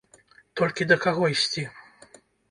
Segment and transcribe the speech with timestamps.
[0.61, 1.65] Толькі да каго ісці?